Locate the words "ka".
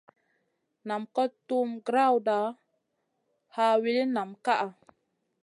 4.45-4.53